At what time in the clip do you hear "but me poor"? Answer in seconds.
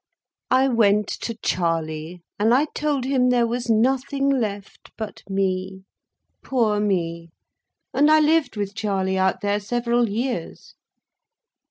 4.97-6.79